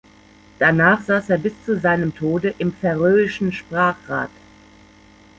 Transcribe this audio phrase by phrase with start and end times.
[0.57, 4.31] Danach saß er bis zu seinem Tode im färöischen Sprachrat.